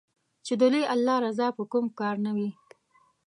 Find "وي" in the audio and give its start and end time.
2.37-2.49